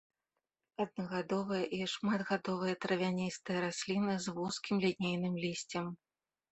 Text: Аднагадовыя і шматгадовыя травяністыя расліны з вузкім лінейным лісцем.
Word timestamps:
Аднагадовыя 0.85 1.65
і 1.79 1.83
шматгадовыя 1.93 2.73
травяністыя 2.87 3.57
расліны 3.69 4.13
з 4.27 4.39
вузкім 4.41 4.75
лінейным 4.87 5.35
лісцем. 5.47 5.85